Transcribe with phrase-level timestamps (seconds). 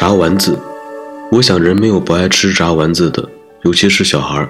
[0.00, 0.58] 炸丸子，
[1.30, 3.28] 我想人没有不爱吃炸丸子的，
[3.64, 4.48] 尤其是小孩儿。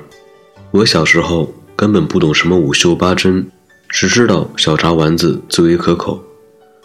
[0.70, 3.44] 我小时候根本不懂什么五秀八珍，
[3.88, 6.22] 只知道小炸丸子最为可口，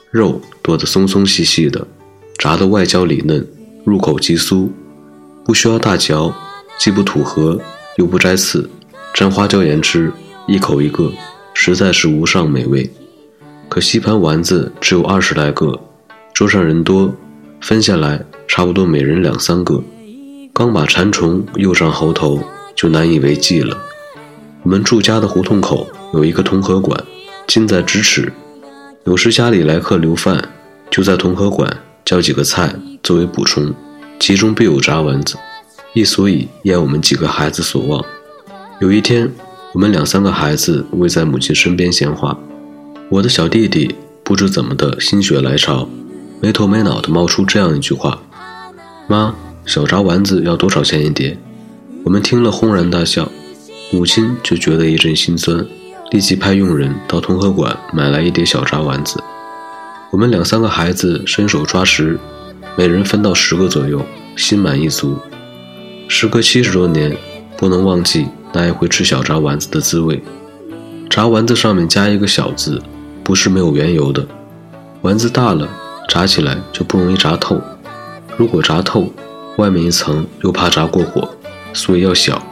[0.09, 1.87] 肉剁得松松细细的，
[2.39, 3.47] 炸得外焦里嫩，
[3.83, 4.67] 入口即酥，
[5.45, 6.33] 不需要大嚼，
[6.79, 7.61] 既不吐核
[7.97, 8.67] 又不摘刺，
[9.13, 10.11] 蘸花椒盐吃，
[10.47, 11.13] 一口一个，
[11.53, 12.91] 实在是无上美味。
[13.69, 15.79] 可吸盘丸子只有二十来个，
[16.33, 17.13] 桌上人多，
[17.61, 18.25] 分下来。
[18.47, 19.83] 差不多每人两三个，
[20.53, 22.39] 刚把馋虫诱上喉头，
[22.75, 23.77] 就难以为继了。
[24.63, 27.03] 我们住家的胡同口有一个同和馆，
[27.47, 28.31] 近在咫尺。
[29.03, 30.49] 有时家里来客留饭，
[30.89, 32.73] 就在同和馆叫几个菜
[33.03, 33.73] 作为补充，
[34.19, 35.35] 其中必有炸丸子，
[35.93, 38.03] 亦所以验我们几个孩子所望。
[38.79, 39.31] 有一天，
[39.73, 42.37] 我们两三个孩子围在母亲身边闲话，
[43.09, 43.93] 我的小弟弟
[44.23, 45.87] 不知怎么的心血来潮，
[46.41, 48.19] 没头没脑的冒出这样一句话。
[49.07, 49.35] 妈，
[49.67, 51.37] 小炸丸子要多少钱一碟？
[52.03, 53.31] 我们听了轰然大笑，
[53.91, 55.63] 母亲却觉得一阵心酸，
[56.09, 59.23] 立即派佣人到同和馆买来一碟小炸丸子。
[60.11, 62.19] 我们两三个孩子伸手抓食，
[62.75, 64.03] 每人分到十个左右，
[64.35, 65.15] 心满意足。
[66.07, 67.15] 时隔七十多年，
[67.55, 70.19] 不能忘记那一回吃小炸丸子的滋味。
[71.11, 72.81] 炸丸子上面加一个小字，
[73.23, 74.25] 不是没有缘由的。
[75.03, 75.69] 丸子大了，
[76.09, 77.61] 炸起来就不容易炸透。
[78.37, 79.09] 如果炸透，
[79.57, 81.29] 外面一层又怕炸过火，
[81.73, 82.45] 所以要小。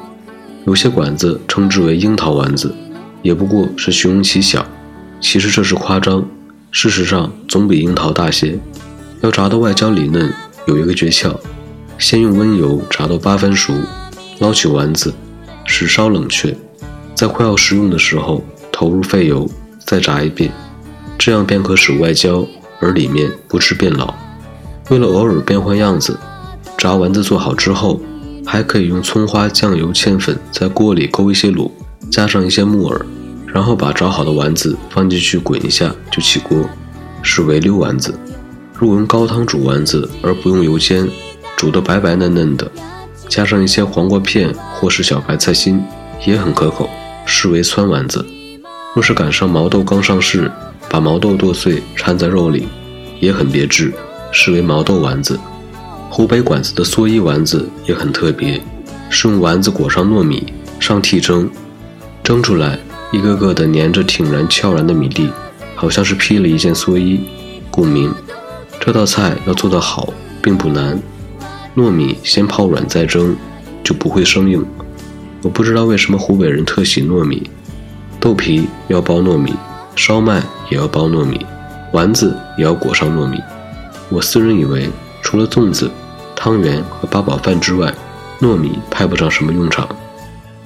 [0.65, 2.73] 有些馆子称之为樱桃丸子，
[3.21, 4.65] 也不过是形容其小。
[5.19, 6.25] 其实这是夸张，
[6.71, 8.57] 事实上总比樱桃大些。
[9.21, 10.33] 要炸到外焦里嫩，
[10.67, 11.35] 有一个诀窍：
[11.97, 13.73] 先用温油炸到八分熟，
[14.39, 15.13] 捞起丸子，
[15.65, 16.55] 使稍冷却，
[17.13, 19.49] 在快要食用的时候投入废油，
[19.85, 20.49] 再炸一遍，
[21.17, 22.47] 这样便可使外焦
[22.79, 24.13] 而里面不致变老。
[24.94, 26.16] 为了偶尔变换样子，
[26.77, 28.00] 炸丸子做好之后，
[28.45, 31.72] 还可以用葱花、酱油、芡粉在锅里勾一些卤，
[32.12, 33.03] 加上一些木耳，
[33.47, 36.69] 然后把炸好的丸子放进去滚一下就起锅，
[37.23, 38.13] 是为溜丸子。
[38.75, 41.09] 如果用高汤煮丸子而不用油煎，
[41.57, 42.72] 煮得白白嫩嫩的，
[43.28, 45.84] 加上一些黄瓜片或是小白菜心，
[46.23, 46.88] 也很可口，
[47.25, 48.23] 是为汆丸子。
[48.94, 50.51] 若是赶上毛豆刚上市，
[50.88, 52.67] 把毛豆剁碎掺在肉里，
[53.19, 53.91] 也很别致。
[54.33, 55.39] 是为毛豆丸子，
[56.09, 58.59] 湖北馆子的蓑衣丸子也很特别，
[59.09, 61.47] 是用丸子裹上糯米，上屉蒸，
[62.23, 62.77] 蒸出来
[63.11, 65.29] 一个个的粘着挺然翘然的米粒，
[65.75, 67.22] 好像是披了一件蓑衣，
[67.69, 68.11] 故名。
[68.79, 70.11] 这道菜要做得好
[70.41, 70.99] 并不难，
[71.75, 73.35] 糯米先泡软再蒸，
[73.83, 74.66] 就不会生硬。
[75.43, 77.49] 我不知道为什么湖北人特喜糯米，
[78.19, 79.53] 豆皮要包糯米，
[79.95, 80.41] 烧麦
[80.72, 81.45] 也要包糯米，
[81.91, 83.39] 丸子也要裹上糯米。
[84.13, 84.88] 我私人以为，
[85.24, 85.90] 除了粽子、
[86.35, 87.91] 汤圆和八宝饭之外，
[88.40, 89.90] 糯米派不上什么用场。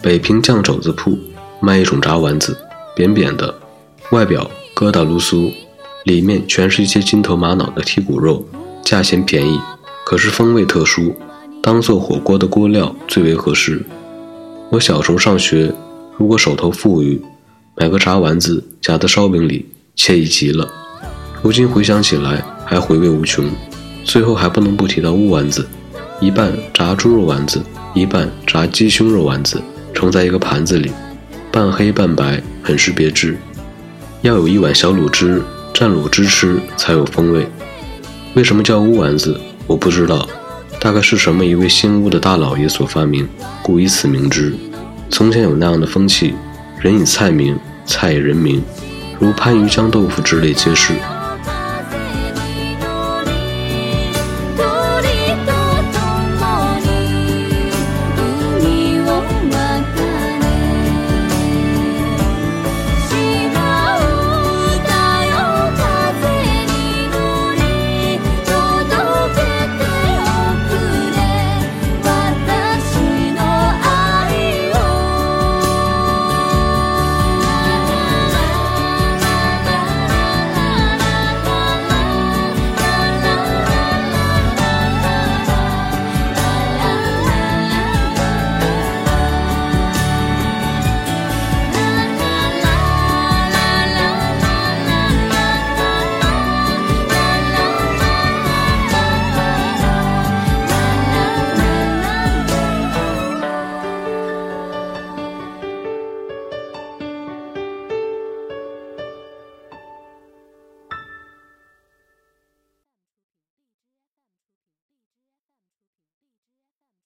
[0.01, 1.17] 北平酱肘子铺
[1.61, 2.57] 卖一种炸丸子，
[2.93, 3.57] 扁扁的，
[4.11, 5.49] 外表疙瘩噜酥，
[6.03, 8.45] 里面全是一些金头玛瑙的剔骨肉，
[8.83, 9.57] 价钱便宜，
[10.05, 11.15] 可是风味特殊，
[11.63, 13.81] 当做火锅的锅料最为合适。
[14.71, 15.73] 我小时候上学，
[16.17, 17.21] 如果手头富裕，
[17.77, 19.65] 买个炸丸子夹在烧饼里，
[19.95, 20.67] 惬意极了。
[21.47, 23.49] 如今回想起来，还回味无穷。
[24.03, 25.65] 最后还不能不提到乌丸子，
[26.19, 27.63] 一半炸猪肉丸子，
[27.93, 29.61] 一半炸鸡胸肉丸子，
[29.93, 30.91] 盛在一个盘子里，
[31.49, 33.37] 半黑半白，很是别致。
[34.23, 35.41] 要有一碗小卤汁，
[35.73, 37.47] 蘸卤汁吃才有风味。
[38.33, 39.39] 为什么叫乌丸子？
[39.67, 40.27] 我不知道，
[40.81, 43.25] 大概是什么一位姓乌的大老爷所发明，
[43.61, 44.53] 故以此名之。
[45.09, 46.33] 从前有那样的风气，
[46.81, 48.61] 人以菜名，菜以人名，
[49.17, 50.91] 如番禺江豆腐之类皆是。